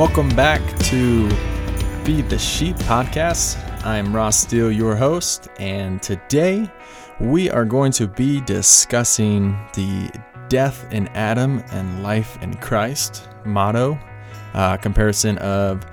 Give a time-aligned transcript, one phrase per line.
[0.00, 1.28] Welcome back to
[2.04, 3.62] Feed the Sheep podcast.
[3.84, 6.72] I'm Ross Steele, your host, and today
[7.20, 10.10] we are going to be discussing the
[10.48, 13.98] death in Adam and life in Christ motto,
[14.54, 15.84] uh, comparison of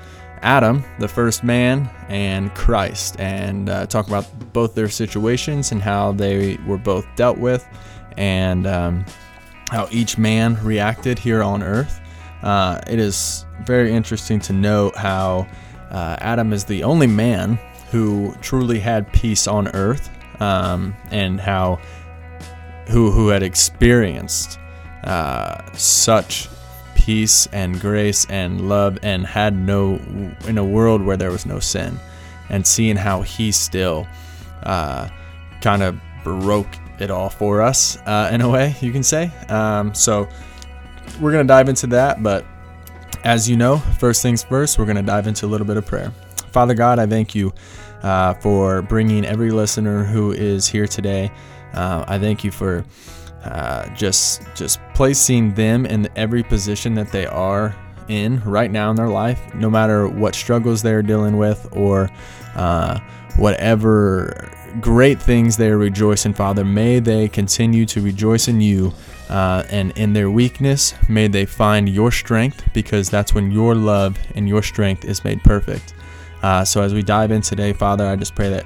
[0.42, 6.14] Adam, the first man, and Christ, and uh, talk about both their situations and how
[6.14, 7.68] they were both dealt with,
[8.16, 9.06] and um,
[9.70, 12.00] how each man reacted here on earth.
[12.42, 15.48] Uh, it is very interesting to note how
[15.92, 17.60] uh, Adam is the only man
[17.92, 20.10] who truly had peace on earth,
[20.42, 21.80] um, and how
[22.90, 24.60] who who had experienced
[25.04, 26.50] uh, such
[26.96, 29.96] peace and grace and love and had no
[30.48, 31.98] in a world where there was no sin,
[32.50, 34.08] and seeing how he still
[34.64, 35.08] uh,
[35.62, 39.32] kind of broke it all for us uh, in a way you can say.
[39.50, 40.28] Um, so
[41.22, 42.46] we're gonna dive into that, but
[43.24, 46.12] as you know, first things first, we're gonna dive into a little bit of prayer.
[46.52, 47.54] Father God, I thank you
[48.04, 51.32] uh, for bringing every listener who is here today.
[51.74, 52.86] Uh, I thank you for
[53.44, 57.76] uh, just just placing them in every position that they are
[58.08, 62.10] in right now in their life, no matter what struggles they're dealing with or
[62.56, 63.00] uh,
[63.38, 64.50] whatever
[64.82, 66.64] great things they are rejoicing, Father.
[66.64, 68.94] May they continue to rejoice in you.
[69.30, 74.18] Uh, and in their weakness, may they find your strength because that's when your love
[74.36, 75.94] and your strength is made perfect.
[76.42, 78.66] Uh, so, as we dive in today, Father, I just pray that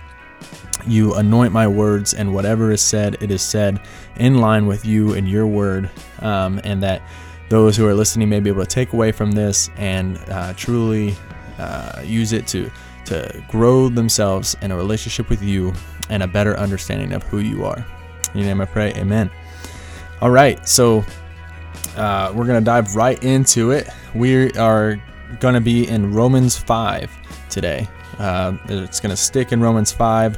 [0.85, 3.81] you anoint my words, and whatever is said, it is said
[4.17, 5.89] in line with you and your word,
[6.19, 7.01] um, and that
[7.49, 11.15] those who are listening may be able to take away from this and uh, truly
[11.57, 12.71] uh, use it to
[13.05, 15.73] to grow themselves in a relationship with you
[16.11, 17.83] and a better understanding of who you are.
[18.33, 19.31] In your name I pray, amen.
[20.21, 21.03] All right, so
[21.95, 23.89] uh, we're going to dive right into it.
[24.13, 25.01] We are
[25.39, 27.09] going to be in Romans 5
[27.49, 27.87] today.
[28.19, 30.37] Uh, it's going to stick in Romans 5,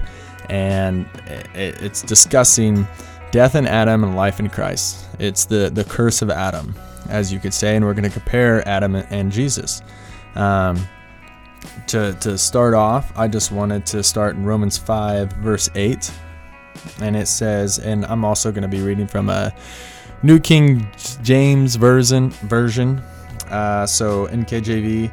[0.50, 2.88] and it, it's discussing
[3.32, 5.08] death in Adam and life in Christ.
[5.20, 6.76] It's the, the curse of Adam,
[7.10, 9.82] as you could say, and we're going to compare Adam and Jesus.
[10.36, 10.88] Um,
[11.88, 16.12] to, to start off, I just wanted to start in Romans 5, verse 8.
[17.02, 19.54] And it says, and I'm also going to be reading from a
[20.24, 20.88] New King
[21.22, 22.30] James version.
[22.30, 23.00] version.
[23.50, 25.12] Uh, so NKJV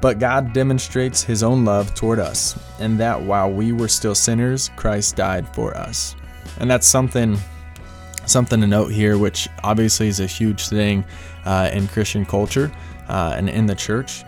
[0.00, 4.70] but God demonstrates his own love toward us, and that while we were still sinners,
[4.76, 6.16] Christ died for us.
[6.58, 7.36] And that's something
[8.26, 11.04] something to note here, which obviously is a huge thing
[11.44, 12.70] uh, in Christian culture
[13.08, 14.24] uh, and in the church,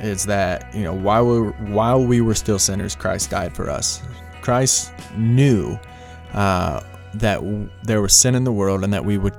[0.00, 3.70] is that you know while we were, while we were still sinners, Christ died for
[3.70, 4.02] us.
[4.42, 5.78] Christ knew
[6.32, 6.80] uh,
[7.14, 9.36] that w- there was sin in the world and that we would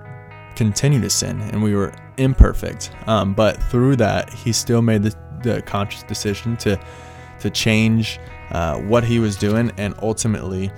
[0.56, 2.92] continue to sin and we were imperfect.
[3.08, 6.80] Um, but through that, He still made the the conscious decision to
[7.40, 8.20] to change
[8.52, 10.72] uh, what he was doing and ultimately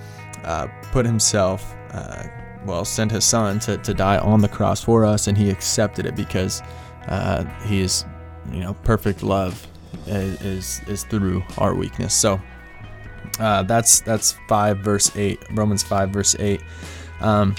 [0.44, 2.24] uh, put himself, uh,
[2.64, 6.06] well, sent his son to, to die on the cross for us, and he accepted
[6.06, 6.62] it because
[7.08, 8.04] uh, he is,
[8.52, 9.66] you know, perfect love
[10.06, 12.14] is is, through our weakness.
[12.14, 12.40] So
[13.38, 16.62] uh, that's that's five verse eight, Romans five verse eight.
[17.20, 17.54] Um,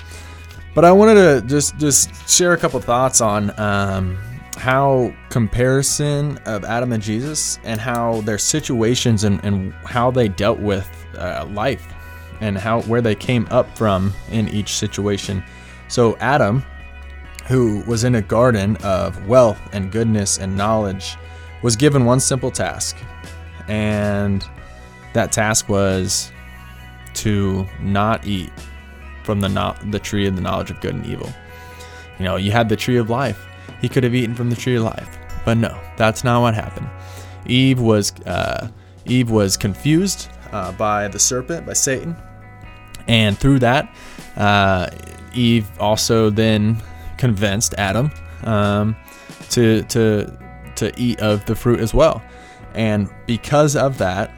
[0.73, 3.57] but I wanted to just just share a couple thoughts on.
[3.59, 4.18] Um,
[4.57, 10.59] how comparison of Adam and Jesus and how their situations and, and how they dealt
[10.59, 11.94] with uh, life
[12.41, 15.44] and how where they came up from in each situation.
[15.88, 16.63] So Adam,
[17.48, 21.16] who was in a garden of wealth and goodness and knowledge,
[21.62, 22.98] was given one simple task,
[23.68, 24.46] and
[25.14, 26.32] that task was
[27.14, 28.52] to not eat
[29.24, 31.32] from the no- the tree of the knowledge of good and evil.
[32.20, 33.46] You know, you had the tree of life
[33.82, 35.18] he could have eaten from the tree of life.
[35.44, 36.90] But no, that's not what happened.
[37.46, 38.70] Eve was uh,
[39.06, 42.16] Eve was confused uh, by the serpent, by Satan,
[43.08, 43.96] and through that,
[44.36, 44.90] uh,
[45.34, 46.82] Eve also then
[47.26, 48.12] convinced Adam
[48.44, 48.96] um,
[49.50, 50.32] to to
[50.76, 52.22] to eat of the fruit as well.
[52.76, 54.32] And because of that,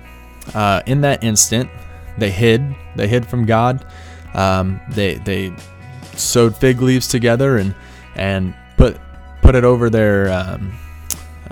[0.53, 1.69] uh, in that instant,
[2.17, 2.61] they hid.
[2.95, 3.85] They hid from God.
[4.33, 5.53] Um, they they
[6.15, 7.75] sewed fig leaves together and
[8.15, 8.97] and put
[9.41, 10.73] put it over their um,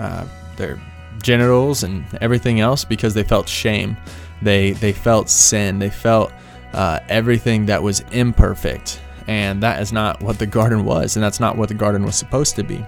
[0.00, 0.24] uh,
[0.56, 0.80] their
[1.22, 3.96] genitals and everything else because they felt shame.
[4.40, 5.78] They they felt sin.
[5.80, 6.32] They felt
[6.72, 11.40] uh, everything that was imperfect, and that is not what the garden was, and that's
[11.40, 12.84] not what the garden was supposed to be.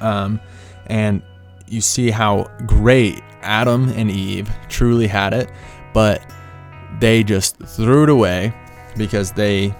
[0.00, 0.40] Um,
[0.86, 1.22] and
[1.66, 5.50] you see how great Adam and Eve truly had it,
[5.92, 6.22] but
[7.00, 8.52] they just threw it away
[8.96, 9.74] because they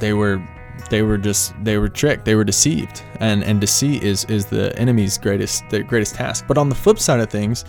[0.00, 0.42] they were
[0.90, 4.76] they were just they were tricked they were deceived and and deceit is is the
[4.78, 7.64] enemy's greatest the greatest task but on the flip side of things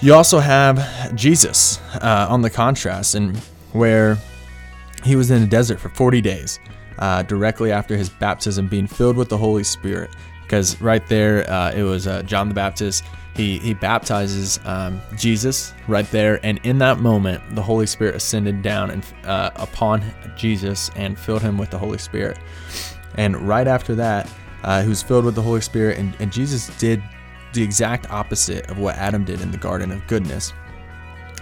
[0.00, 3.36] you also have jesus uh, on the contrast and
[3.72, 4.16] where
[5.04, 6.60] he was in the desert for 40 days
[6.98, 10.10] uh, directly after his baptism being filled with the holy spirit
[10.42, 13.04] because right there uh, it was uh, john the baptist
[13.38, 18.62] he, he baptizes um, Jesus right there, and in that moment, the Holy Spirit ascended
[18.62, 20.02] down and uh, upon
[20.36, 22.36] Jesus and filled him with the Holy Spirit.
[23.14, 24.28] And right after that,
[24.64, 27.00] uh, he was filled with the Holy Spirit, and, and Jesus did
[27.52, 30.52] the exact opposite of what Adam did in the Garden of Goodness.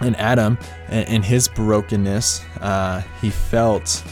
[0.01, 0.57] And Adam,
[0.89, 4.03] in his brokenness, uh, he felt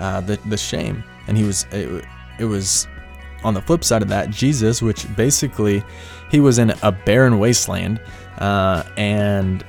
[0.00, 2.04] uh, the the shame, and he was it,
[2.38, 2.86] it was
[3.42, 5.84] on the flip side of that, Jesus, which basically
[6.30, 8.00] he was in a barren wasteland,
[8.38, 9.64] uh, and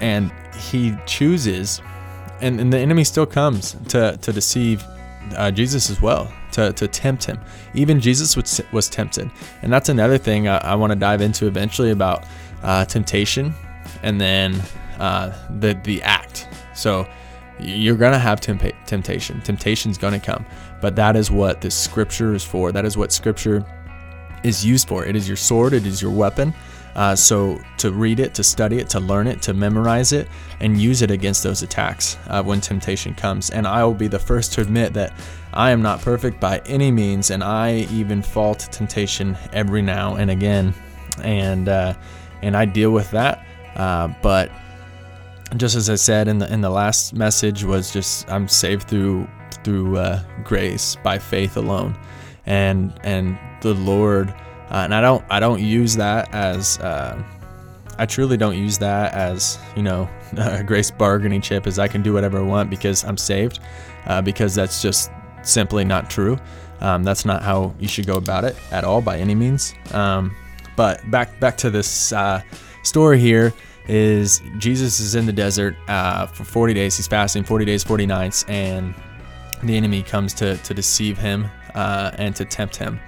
[0.00, 1.80] and he chooses,
[2.42, 4.84] and, and the enemy still comes to to deceive
[5.34, 7.38] uh, Jesus as well, to, to tempt him.
[7.74, 9.30] Even Jesus was, was tempted.
[9.62, 12.24] And that's another thing I, I want to dive into eventually about
[12.62, 13.54] uh, temptation
[14.02, 14.62] and then
[14.98, 16.48] uh, the, the act.
[16.74, 17.08] So
[17.58, 19.40] you're to have temp- temptation.
[19.40, 20.44] Temptation's to come.
[20.80, 22.72] But that is what the scripture is for.
[22.72, 23.64] That is what scripture
[24.42, 25.04] is used for.
[25.04, 26.54] It is your sword, it is your weapon.
[26.94, 30.28] Uh, so to read it, to study it, to learn it, to memorize it,
[30.60, 33.50] and use it against those attacks uh, when temptation comes.
[33.50, 35.12] And I will be the first to admit that
[35.52, 40.16] I am not perfect by any means, and I even fall to temptation every now
[40.16, 40.74] and again,
[41.22, 41.94] and uh,
[42.40, 43.46] and I deal with that.
[43.74, 44.50] Uh, but
[45.56, 49.28] just as I said in the in the last message, was just I'm saved through
[49.62, 51.96] through uh, grace by faith alone,
[52.46, 54.30] and and the Lord.
[54.70, 57.22] Uh, and I don't I don't use that as uh,
[57.98, 62.02] I truly don't use that as you know a grace bargaining chip as I can
[62.02, 63.60] do whatever I want because I'm saved,
[64.06, 65.10] uh, because that's just
[65.42, 66.38] simply not true.
[66.80, 69.74] Um, that's not how you should go about it at all by any means.
[69.92, 70.34] Um,
[70.76, 72.42] but back back to this uh,
[72.82, 73.54] story here
[73.88, 76.96] is Jesus is in the desert uh, for 40 days.
[76.96, 78.94] He's fasting 40 days, 40 nights, and
[79.62, 82.98] the enemy comes to to deceive him uh, and to tempt him.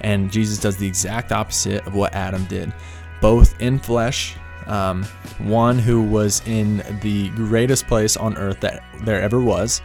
[0.00, 2.72] And Jesus does the exact opposite of what Adam did,
[3.20, 4.36] both in flesh.
[4.66, 5.04] Um,
[5.38, 9.80] one who was in the greatest place on earth that there ever was,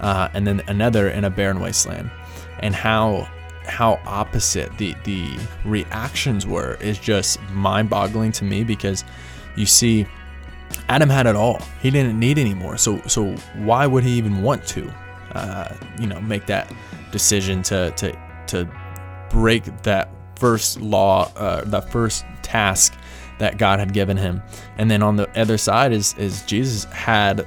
[0.00, 2.10] uh, and then another in a barren wasteland.
[2.58, 3.28] And how
[3.66, 9.04] how opposite the the reactions were is just mind-boggling to me because
[9.56, 10.06] you see
[10.88, 11.60] Adam had it all.
[11.80, 12.76] He didn't need any more.
[12.76, 14.92] So so why would he even want to
[15.32, 16.72] uh, you know make that
[17.10, 18.18] decision to to
[18.48, 18.68] to
[19.30, 22.94] break that first law, uh, that first task
[23.38, 24.42] that God had given him.
[24.78, 27.46] And then on the other side is is Jesus had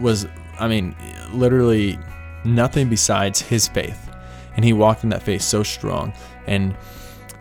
[0.00, 0.26] was
[0.58, 0.96] I mean
[1.32, 1.98] literally
[2.44, 4.10] nothing besides his faith,
[4.56, 6.12] and he walked in that faith so strong
[6.46, 6.76] and.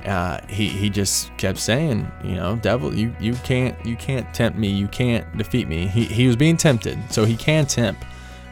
[0.06, 4.58] Uh, he he just kept saying, you know, devil, you you can't you can't tempt
[4.58, 5.88] me, you can't defeat me.
[5.88, 8.04] He he was being tempted, so he can tempt.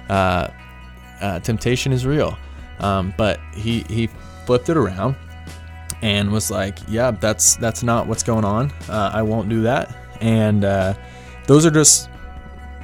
[0.09, 0.49] Uh,
[1.21, 2.37] uh, temptation is real,
[2.79, 4.07] um, but he he
[4.45, 5.15] flipped it around
[6.01, 8.71] and was like, "Yeah, that's that's not what's going on.
[8.87, 10.93] Uh, I won't do that." And uh,
[11.47, 12.09] those are just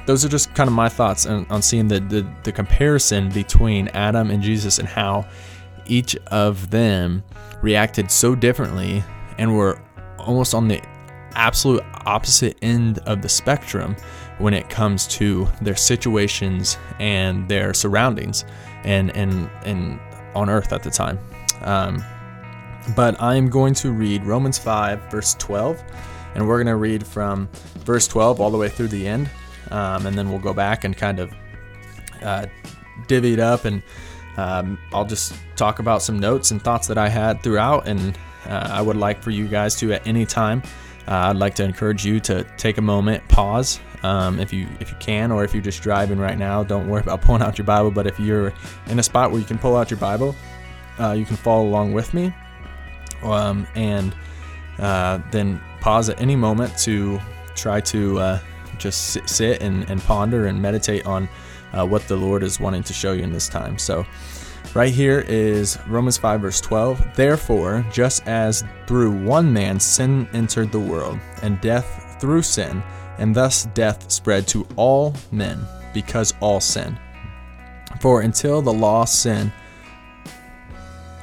[0.06, 3.88] those are just kind of my thoughts on, on seeing the, the the comparison between
[3.88, 5.26] Adam and Jesus and how
[5.88, 7.22] each of them
[7.62, 9.02] reacted so differently
[9.38, 9.80] and were
[10.18, 10.80] almost on the
[11.34, 13.94] absolute opposite end of the spectrum
[14.38, 18.44] when it comes to their situations and their surroundings
[18.84, 20.00] and and and
[20.34, 21.18] on earth at the time.
[21.62, 22.04] Um,
[22.94, 25.82] but I'm going to read Romans 5, verse 12,
[26.34, 29.30] and we're going to read from verse 12 all the way through the end.
[29.70, 31.32] Um, and then we'll go back and kind of
[32.22, 32.46] uh,
[33.08, 33.82] divvy it up, and
[34.36, 37.86] um, I'll just talk about some notes and thoughts that I had throughout.
[37.86, 38.16] And
[38.46, 40.62] uh, I would like for you guys to, at any time,
[41.08, 44.90] uh, I'd like to encourage you to take a moment, pause, um, if you if
[44.90, 46.62] you can, or if you're just driving right now.
[46.64, 47.90] Don't worry about pulling out your Bible.
[47.90, 48.52] But if you're
[48.88, 50.34] in a spot where you can pull out your Bible,
[50.98, 52.32] uh, you can follow along with me
[53.22, 54.14] um, and
[54.78, 57.20] uh, then pause at any moment to
[57.54, 58.40] try to uh,
[58.78, 61.28] just sit, sit and, and, ponder and meditate on
[61.72, 63.78] uh, what the Lord is wanting to show you in this time.
[63.78, 64.06] So,
[64.74, 67.14] right here is Romans 5, verse 12.
[67.14, 72.82] Therefore, just as through one man sin entered the world, and death through sin,
[73.18, 76.98] and thus death spread to all men, because all sin.
[78.00, 79.52] For until the law, sin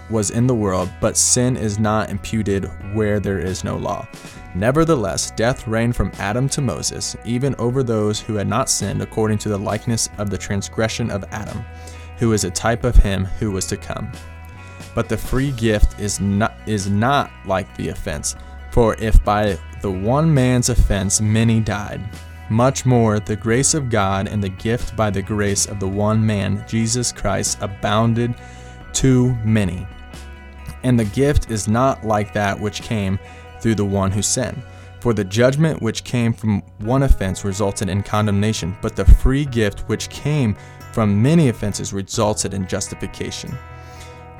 [0.09, 4.07] was in the world, but sin is not imputed where there is no law.
[4.55, 9.39] Nevertheless, death reigned from Adam to Moses, even over those who had not sinned according
[9.39, 11.65] to the likeness of the transgression of Adam,
[12.17, 14.11] who is a type of him who was to come.
[14.93, 18.35] But the free gift is not is not like the offense.
[18.71, 22.01] For if by the one man's offense many died,
[22.49, 26.23] much more the grace of God and the gift by the grace of the one
[26.23, 28.35] man, Jesus Christ, abounded
[28.93, 29.87] to many.
[30.83, 33.17] And the gift is not like that which came
[33.63, 34.61] through the one who sinned.
[34.99, 39.87] For the judgment which came from one offense resulted in condemnation, but the free gift
[39.89, 40.55] which came
[40.91, 43.57] from many offenses resulted in justification.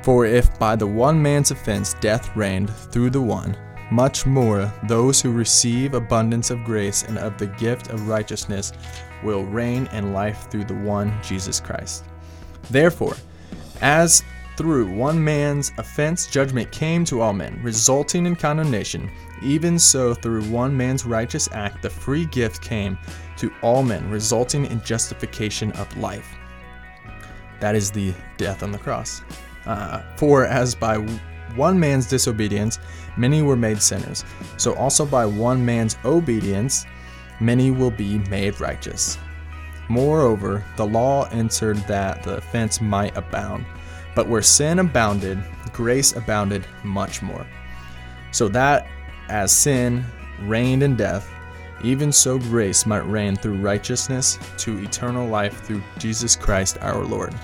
[0.02, 3.56] For if by the one man's offense death reigned through the one,
[3.90, 8.72] much more those who receive abundance of grace and of the gift of righteousness
[9.22, 12.04] will reign in life through the one Jesus Christ.
[12.70, 13.16] Therefore,
[13.80, 14.22] as
[14.56, 19.10] through one man's offense judgment came to all men, resulting in condemnation,
[19.42, 22.98] even so through one man's righteous act the free gift came
[23.36, 26.36] to all men, resulting in justification of life.
[27.60, 29.22] That is the death on the cross.
[29.66, 30.98] Uh, for as by
[31.56, 32.78] one man's disobedience
[33.16, 34.24] many were made sinners,
[34.56, 36.84] so also by one man's obedience
[37.40, 39.18] many will be made righteous.
[39.88, 43.66] Moreover, the law entered that the offense might abound.
[44.14, 45.42] But where sin abounded,
[45.72, 47.46] grace abounded much more.
[48.30, 48.86] So that
[49.28, 50.04] as sin
[50.42, 51.30] reigned in death,
[51.82, 57.34] even so grace might reign through righteousness to eternal life through Jesus Christ our Lord.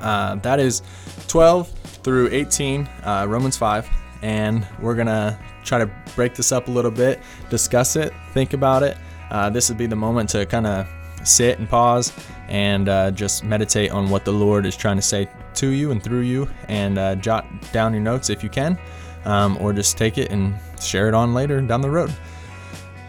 [0.00, 0.82] Uh, that is
[1.28, 1.68] 12
[2.02, 3.88] through 18, uh, Romans 5.
[4.22, 8.52] And we're going to try to break this up a little bit, discuss it, think
[8.52, 8.96] about it.
[9.30, 10.86] Uh, this would be the moment to kind of
[11.26, 12.12] sit and pause
[12.48, 16.02] and uh, just meditate on what the Lord is trying to say to you and
[16.02, 18.78] through you, and uh, jot down your notes if you can,
[19.24, 22.12] um, or just take it and share it on later down the road.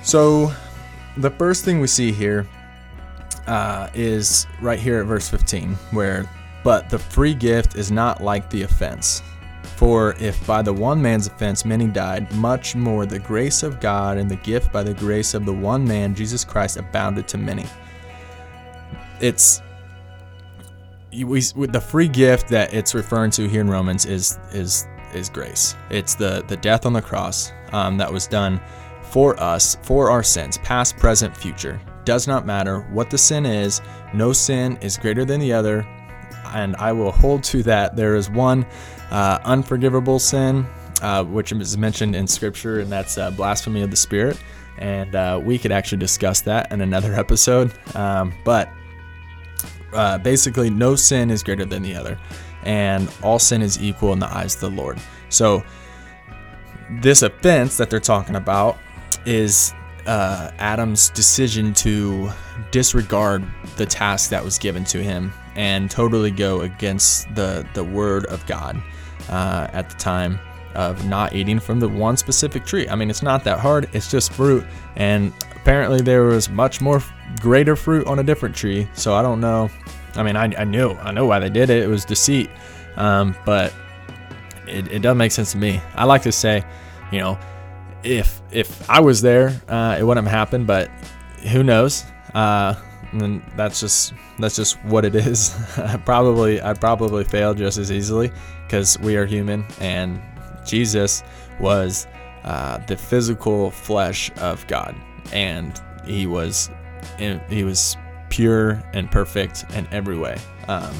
[0.03, 0.53] So,
[1.17, 2.47] the first thing we see here
[3.47, 6.29] uh, is right here at verse 15, where,
[6.63, 9.21] but the free gift is not like the offense.
[9.77, 14.17] For if by the one man's offense many died, much more the grace of God
[14.17, 17.65] and the gift by the grace of the one man, Jesus Christ, abounded to many
[19.19, 19.61] it's
[21.23, 25.75] we the free gift that it's referring to here in Romans is is is grace.
[25.89, 28.61] It's the the death on the cross um, that was done
[29.03, 31.79] for us for our sins, past, present, future.
[32.03, 33.81] Does not matter what the sin is.
[34.13, 35.87] No sin is greater than the other,
[36.53, 37.95] and I will hold to that.
[37.95, 38.65] There is one
[39.11, 40.67] uh, unforgivable sin,
[41.01, 44.39] uh, which is mentioned in Scripture, and that's uh, blasphemy of the Spirit.
[44.77, 47.73] And uh, we could actually discuss that in another episode.
[47.95, 48.69] Um, but
[49.95, 52.19] uh, basically no sin is greater than the other,
[52.63, 54.99] and all sin is equal in the eyes of the Lord.
[55.29, 55.63] So
[57.01, 58.77] this offense that they're talking about
[59.25, 59.73] is
[60.05, 62.29] uh, Adam's decision to
[62.71, 63.43] disregard
[63.77, 68.45] the task that was given to him and totally go against the the word of
[68.45, 68.81] God
[69.29, 70.39] uh, at the time
[70.75, 72.87] of not eating from the one specific tree.
[72.89, 73.89] I mean, it's not that hard.
[73.93, 77.01] It's just fruit, and apparently there was much more
[77.39, 78.87] greater fruit on a different tree.
[78.93, 79.69] So I don't know.
[80.15, 81.83] I mean, I, I knew I know why they did it.
[81.83, 82.49] It was deceit,
[82.95, 83.73] um, but
[84.67, 85.81] it, it doesn't make sense to me.
[85.95, 86.63] I like to say,
[87.11, 87.39] you know,
[88.03, 90.67] if if I was there, uh, it wouldn't have happened.
[90.67, 90.89] But
[91.51, 92.03] who knows?
[92.33, 92.75] Uh,
[93.11, 95.55] and that's just that's just what it is.
[96.05, 98.31] probably I'd probably fail just as easily
[98.65, 100.21] because we are human, and
[100.65, 101.23] Jesus
[101.59, 102.07] was
[102.43, 104.95] uh, the physical flesh of God
[105.33, 106.69] and he was
[107.49, 107.97] he was
[108.29, 110.37] pure and perfect in every way.
[110.67, 110.95] Um,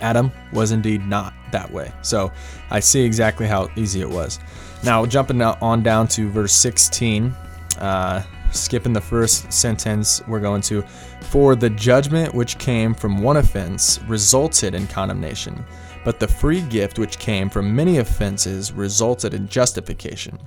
[0.00, 1.92] Adam was indeed not that way.
[2.02, 2.30] So
[2.70, 4.38] I see exactly how easy it was.
[4.82, 7.34] Now, jumping on down to verse 16,
[7.78, 8.22] uh,
[8.52, 10.82] skipping the first sentence, we're going to,
[11.22, 15.64] For the judgment which came from one offense resulted in condemnation,
[16.04, 20.38] but the free gift which came from many offenses resulted in justification.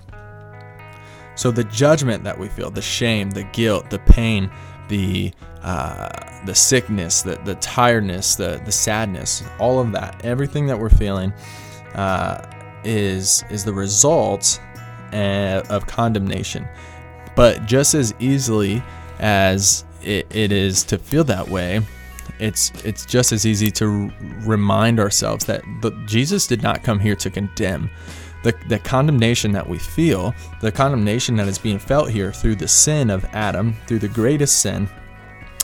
[1.35, 4.49] So the judgment that we feel, the shame, the guilt, the pain,
[4.89, 6.09] the uh,
[6.45, 11.33] the sickness, the the tiredness, the the sadness, all of that, everything that we're feeling,
[11.95, 12.41] uh,
[12.83, 14.59] is is the result
[15.13, 16.67] uh, of condemnation.
[17.35, 18.81] But just as easily
[19.19, 21.81] as it, it is to feel that way,
[22.39, 24.11] it's it's just as easy to
[24.45, 27.89] remind ourselves that the, Jesus did not come here to condemn
[28.47, 32.67] the, the condemnation that we feel, the condemnation that is being felt here through the
[32.67, 34.87] sin of Adam, through the greatest sin,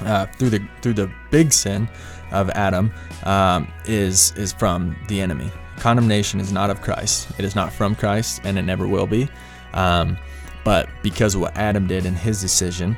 [0.02, 1.88] uh, through the through the big sin
[2.32, 2.92] of Adam,
[3.24, 5.50] um, is is from the enemy.
[5.78, 7.32] Condemnation is not of Christ.
[7.40, 9.30] It is not from Christ, and it never will be.
[9.74, 10.18] Um,
[10.66, 12.98] but because of what Adam did in his decision,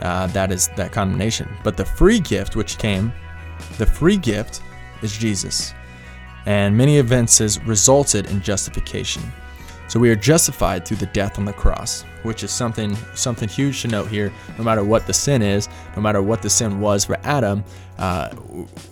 [0.00, 1.48] uh, that is that condemnation.
[1.64, 3.14] But the free gift which came,
[3.78, 4.60] the free gift
[5.00, 5.72] is Jesus,
[6.46, 9.22] and many events has resulted in justification.
[9.88, 13.82] So we are justified through the death on the cross, which is something something huge
[13.82, 14.32] to note here.
[14.56, 17.62] No matter what the sin is, no matter what the sin was for Adam,
[17.98, 18.34] uh,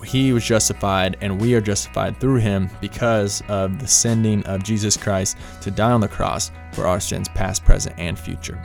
[0.04, 4.96] he was justified, and we are justified through him because of the sending of Jesus
[4.96, 8.62] Christ to die on the cross for our sins, past, present, and future.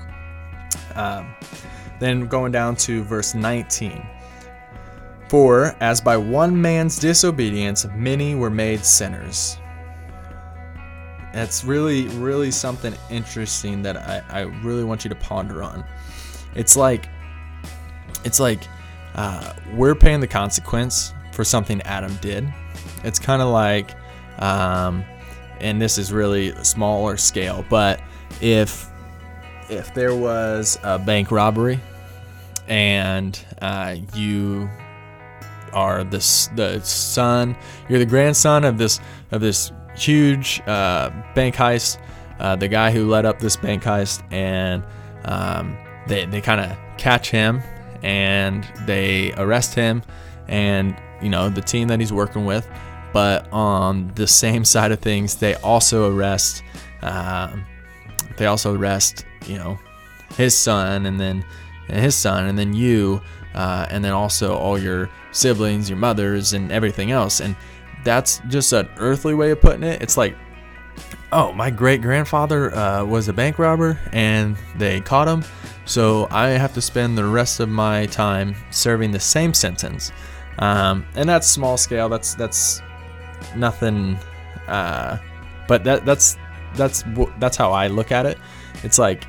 [0.96, 1.34] Um,
[2.00, 4.06] then going down to verse 19.
[5.36, 9.58] For as by one man's disobedience many were made sinners
[11.34, 15.84] that's really, really something interesting that I, I really want you to ponder on.
[16.56, 17.10] It's like,
[18.24, 18.62] it's like
[19.16, 22.48] uh, we're paying the consequence for something Adam did.
[23.04, 23.92] It's kind of like,
[24.40, 25.04] um,
[25.60, 28.00] and this is really smaller scale, but
[28.40, 28.90] if
[29.70, 31.82] if there was a bank robbery
[32.70, 34.70] and uh, you
[35.76, 36.18] are the
[36.56, 37.56] the son,
[37.88, 39.00] you're the grandson of this
[39.32, 42.00] of this huge uh, bank heist.
[42.40, 44.84] Uh, the guy who led up this bank heist, and
[45.26, 45.78] um,
[46.08, 47.62] they they kind of catch him
[48.04, 50.04] and they arrest him,
[50.48, 52.68] and you know the team that he's working with.
[53.14, 56.64] But on the same side of things, they also arrest.
[57.02, 57.66] Um,
[58.38, 59.80] they also arrest, you know,
[60.36, 61.46] his son, and then
[61.90, 63.22] and his son, and then you,
[63.54, 67.42] uh, and then also all your siblings, your mothers, and everything else.
[67.42, 67.56] And
[68.04, 70.02] that's just an earthly way of putting it.
[70.02, 70.36] It's like,
[71.32, 75.44] oh, my great grandfather uh, was a bank robber and they caught him.
[75.86, 80.12] So I have to spend the rest of my time serving the same sentence.
[80.60, 82.10] Um, and that's small scale.
[82.10, 82.82] That's that's
[83.56, 84.18] nothing.
[84.68, 85.18] Uh,
[85.68, 86.38] but that that's
[86.76, 87.04] that's
[87.40, 88.38] that's how I look at it.
[88.84, 89.28] It's like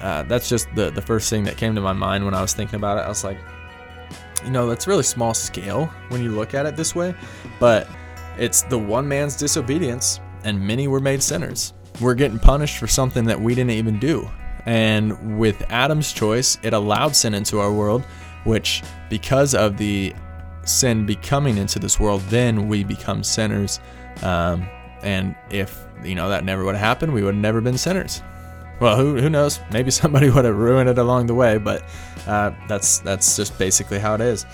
[0.00, 2.52] uh, that's just the the first thing that came to my mind when I was
[2.52, 3.02] thinking about it.
[3.02, 3.38] I was like,
[4.44, 7.14] you know, that's really small scale when you look at it this way,
[7.58, 7.88] but
[8.38, 11.72] it's the one man's disobedience, and many were made sinners.
[12.00, 14.28] We're getting punished for something that we didn't even do.
[14.66, 18.04] And with Adam's choice, it allowed sin into our world,
[18.44, 20.14] which, because of the
[20.64, 23.80] sin becoming into this world, then we become sinners.
[24.22, 24.68] Um,
[25.02, 28.22] and if you know that never would have happened, we would have never been sinners.
[28.80, 29.60] Well, who, who knows?
[29.72, 31.84] Maybe somebody would have ruined it along the way, but
[32.26, 34.46] uh, that's that's just basically how it is.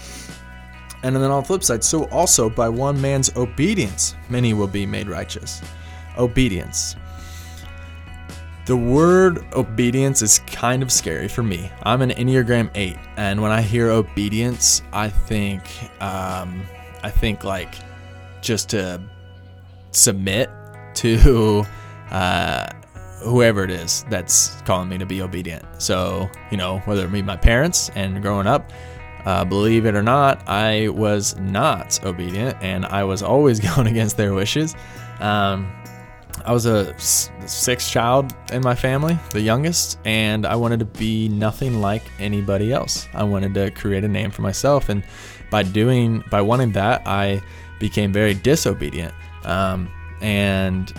[1.02, 4.86] And then on the flip side, so also by one man's obedience, many will be
[4.86, 5.60] made righteous.
[6.16, 6.96] Obedience.
[8.64, 11.70] The word obedience is kind of scary for me.
[11.82, 15.62] I'm an Enneagram 8, and when I hear obedience, I think,
[16.00, 16.62] um,
[17.02, 17.74] I think like
[18.40, 19.02] just to
[19.90, 20.48] submit
[20.94, 21.66] to
[22.10, 22.68] uh,
[23.24, 25.64] whoever it is that's calling me to be obedient.
[25.78, 28.70] So, you know, whether it be my parents and growing up,
[29.24, 34.16] uh, believe it or not, I was not obedient and I was always going against
[34.16, 34.74] their wishes.
[35.20, 35.72] Um,
[36.44, 41.28] I was a sixth child in my family, the youngest, and I wanted to be
[41.28, 43.08] nothing like anybody else.
[43.14, 45.02] I wanted to create a name for myself, and
[45.50, 47.40] by doing, by wanting that, I
[47.78, 49.14] became very disobedient.
[49.44, 50.92] Um, and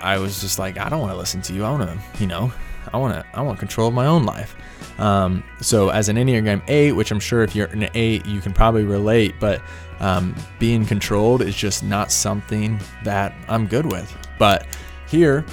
[0.00, 1.64] I was just like, I don't want to listen to you.
[1.64, 2.52] I want to, you know,
[2.92, 4.56] I want to, I want control of my own life.
[4.98, 8.52] Um, so as an Enneagram 8, which I'm sure if you're an 8, you can
[8.52, 9.60] probably relate, but
[10.00, 14.16] um, being controlled is just not something that I'm good with.
[14.38, 14.66] But
[15.08, 15.44] here,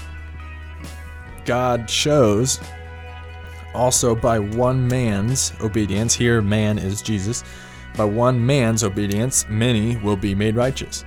[1.46, 2.60] God shows
[3.74, 7.44] also by one man's obedience, here man is Jesus,
[7.96, 11.04] by one man's obedience, many will be made righteous.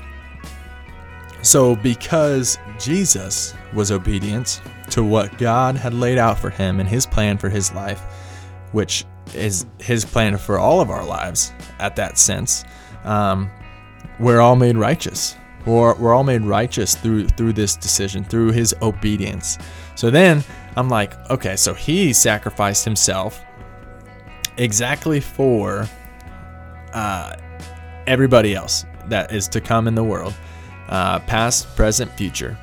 [1.47, 7.07] So, because Jesus was obedient to what God had laid out for him and his
[7.07, 8.01] plan for his life,
[8.73, 12.65] which is his plan for all of our lives at that sense,
[13.05, 13.49] um,
[14.19, 15.37] we're all made righteous.
[15.65, 19.57] We're, we're all made righteous through through this decision, through his obedience.
[19.95, 20.43] So then
[20.75, 23.41] I'm like, okay, so he sacrificed himself
[24.57, 25.89] exactly for
[26.93, 27.37] uh,
[28.09, 30.35] everybody else that is to come in the world,
[30.89, 32.57] uh, past, present, future.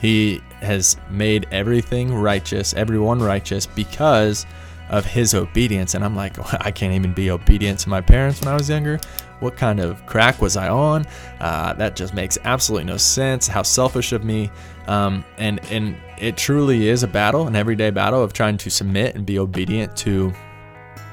[0.00, 4.46] He has made everything righteous, everyone righteous, because
[4.88, 5.94] of his obedience.
[5.94, 8.68] And I'm like, well, I can't even be obedient to my parents when I was
[8.68, 9.00] younger.
[9.40, 11.06] What kind of crack was I on?
[11.40, 13.46] Uh, that just makes absolutely no sense.
[13.46, 14.50] How selfish of me.
[14.86, 19.14] Um, and and it truly is a battle, an everyday battle of trying to submit
[19.14, 20.32] and be obedient to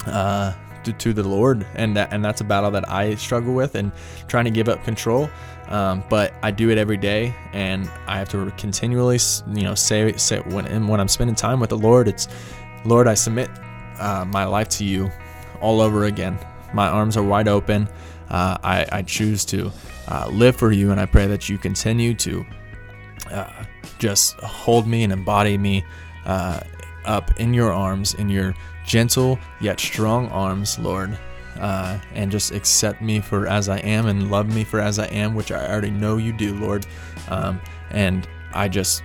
[0.06, 0.54] uh,
[0.84, 3.92] to, to, the Lord, and that and that's a battle that I struggle with, and
[4.28, 5.30] trying to give up control.
[5.70, 9.20] Um, but I do it every day, and I have to continually,
[9.54, 12.28] you know, say say when when I'm spending time with the Lord, it's
[12.86, 13.50] Lord, I submit
[14.00, 15.10] uh, my life to you
[15.62, 16.38] all over again.
[16.74, 17.88] My arms are wide open.
[18.30, 19.72] Uh, I, I, choose to
[20.08, 22.46] uh, live for you, and I pray that you continue to
[23.32, 23.64] uh,
[24.00, 25.86] just hold me and embody me
[26.26, 26.62] uh,
[27.06, 31.18] up in your arms, in your gentle yet strong arms, Lord.
[31.60, 35.06] Uh, and just accept me for as I am and love me for as I
[35.06, 36.86] am, which I already know you do, Lord.
[37.30, 39.04] Um, and I just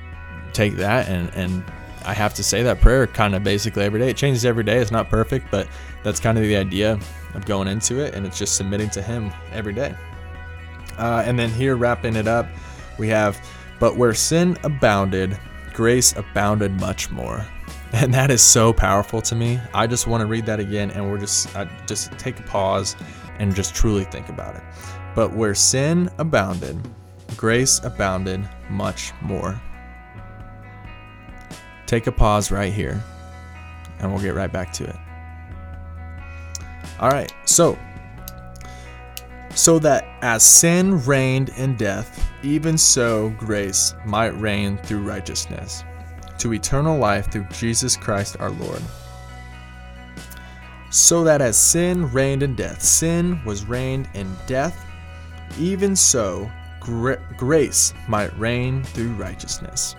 [0.55, 1.63] take that and, and
[2.05, 4.09] I have to say that prayer kind of basically every day.
[4.09, 4.79] It changes every day.
[4.79, 5.69] It's not perfect, but
[6.03, 6.99] that's kind of the idea
[7.35, 8.15] of going into it.
[8.15, 9.95] And it's just submitting to Him every day.
[10.97, 12.49] Uh, and then here, wrapping it up,
[12.99, 13.39] we have,
[13.79, 15.39] but where sin abounded,
[15.75, 17.47] grace abounded much more.
[17.95, 19.59] And that is so powerful to me.
[19.73, 22.97] I just want to read that again and we're just uh, just take a pause
[23.39, 24.63] and just truly think about it.
[25.15, 26.87] But where sin abounded,
[27.37, 29.61] grace abounded much more.
[31.87, 33.03] Take a pause right here
[34.01, 34.97] and we'll get right back to it.
[37.01, 37.33] All right.
[37.47, 37.79] So,
[39.55, 45.85] so that as sin reigned in death, even so grace might reign through righteousness
[46.39, 48.83] to eternal life through Jesus Christ our Lord.
[50.91, 54.87] So that as sin reigned in death, sin was reigned in death,
[55.59, 59.95] even so gra- grace might reign through righteousness.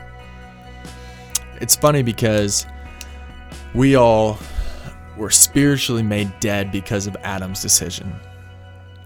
[1.62, 2.66] It's funny because
[3.76, 4.40] we all
[5.18, 8.16] were spiritually made dead because of Adam's decision.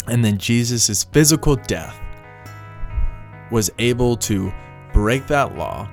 [0.08, 2.00] And then Jesus' physical death
[3.52, 4.54] was able to
[4.94, 5.90] break that law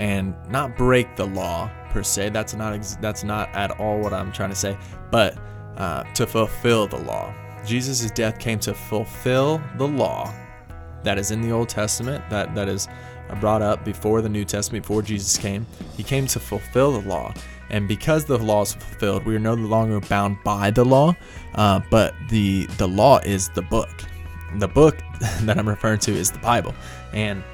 [0.00, 2.30] and not break the law per se.
[2.30, 4.76] That's not ex- that's not at all what I'm trying to say,
[5.10, 5.38] but
[5.76, 7.32] uh, to fulfill the law.
[7.66, 10.32] Jesus' death came to fulfill the law
[11.02, 12.88] that is in the Old Testament, that that is
[13.40, 15.66] brought up before the New Testament, before Jesus came.
[15.96, 17.34] He came to fulfill the law,
[17.68, 21.14] and because the law is fulfilled, we are no longer bound by the law,
[21.56, 23.90] uh, but the the law is the book.
[24.58, 24.96] The book
[25.42, 26.74] that I'm referring to is the Bible,
[27.12, 27.44] and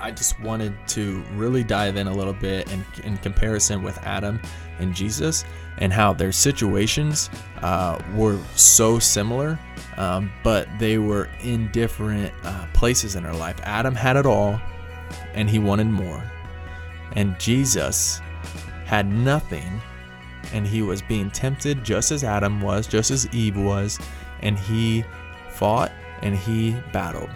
[0.00, 4.40] I just wanted to really dive in a little bit in, in comparison with Adam
[4.78, 5.44] and Jesus
[5.78, 7.30] and how their situations
[7.62, 9.58] uh, were so similar,
[9.96, 13.56] um, but they were in different uh, places in their life.
[13.62, 14.60] Adam had it all
[15.34, 16.22] and he wanted more,
[17.12, 18.20] and Jesus
[18.84, 19.80] had nothing
[20.52, 23.98] and he was being tempted just as Adam was, just as Eve was,
[24.40, 25.04] and he
[25.50, 27.30] fought and he battled.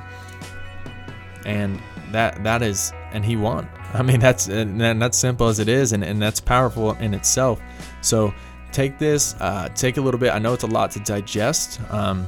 [1.45, 1.81] And
[2.13, 3.69] that that is and he won.
[3.95, 7.61] I mean that's and that's simple as it is and, and that's powerful in itself.
[8.01, 8.33] So
[8.73, 10.33] take this uh, take a little bit.
[10.33, 12.27] I know it's a lot to digest um,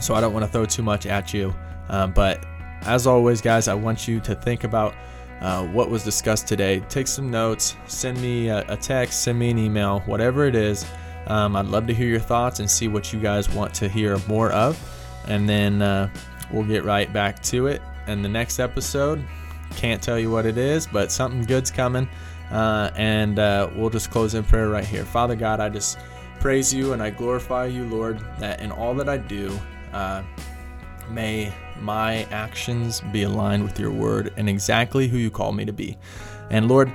[0.00, 1.54] so i don't want to throw too much at you
[1.88, 2.44] um, but
[2.82, 4.94] as always guys i want you to think about
[5.40, 6.80] uh, what was discussed today.
[6.88, 10.86] Take some notes send me a, a text send me an email whatever it is.
[11.26, 14.18] Um, i'd love to hear your thoughts and see what you guys want to hear
[14.26, 14.78] more of
[15.26, 16.08] and then uh,
[16.52, 19.24] we'll get right back to it in the next episode.
[19.76, 22.08] Can't tell you what it is, but something good's coming.
[22.50, 25.04] Uh, and uh, we'll just close in prayer right here.
[25.04, 25.98] Father God, I just
[26.40, 29.58] praise you and I glorify you, Lord, that in all that I do,
[29.92, 30.22] uh,
[31.10, 35.72] may my actions be aligned with your word and exactly who you call me to
[35.72, 35.96] be.
[36.50, 36.92] And Lord,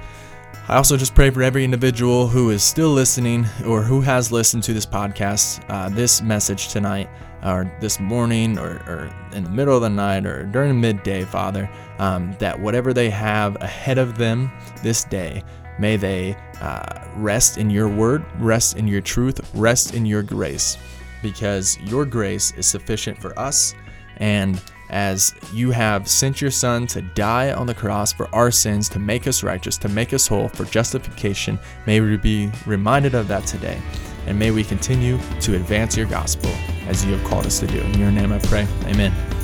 [0.70, 4.62] I also just pray for every individual who is still listening or who has listened
[4.66, 7.10] to this podcast, uh, this message tonight,
[7.44, 11.68] or this morning, or, or, in the middle of the night, or during midday, Father,
[11.98, 14.52] um, that whatever they have ahead of them
[14.84, 15.44] this day,
[15.80, 20.78] may they uh, rest in your word, rest in your truth, rest in your grace,
[21.24, 23.74] because your grace is sufficient for us.
[24.18, 28.90] And as you have sent your Son to die on the cross for our sins,
[28.90, 31.60] to make us righteous, to make us whole, for justification.
[31.86, 33.82] May we be reminded of that today.
[34.26, 36.52] And may we continue to advance your gospel
[36.88, 37.80] as you have called us to do.
[37.80, 38.68] In your name I pray.
[38.86, 39.39] Amen.